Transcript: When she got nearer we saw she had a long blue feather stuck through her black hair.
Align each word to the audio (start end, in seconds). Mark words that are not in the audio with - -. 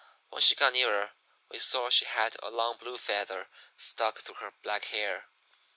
When 0.29 0.41
she 0.41 0.55
got 0.55 0.73
nearer 0.73 1.11
we 1.49 1.59
saw 1.59 1.91
she 1.91 2.05
had 2.05 2.35
a 2.41 2.49
long 2.49 2.77
blue 2.77 2.97
feather 2.97 3.49
stuck 3.77 4.17
through 4.19 4.37
her 4.41 4.49
black 4.63 4.85
hair. 4.85 5.27